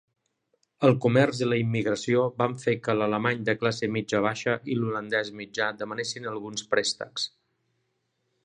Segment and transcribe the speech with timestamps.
[0.87, 5.71] El comerç i la immigració van fer que l'alemany de classe mitja-baixa i l'holandès mitjà
[5.83, 7.29] demanessin alguns préstecs.